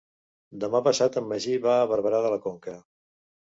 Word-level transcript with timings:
Demà 0.63 0.81
passat 0.87 1.19
en 1.21 1.29
Magí 1.35 1.55
va 1.67 1.77
a 1.83 1.85
Barberà 1.93 2.25
de 2.27 2.35
la 2.37 2.43
Conca. 2.49 2.77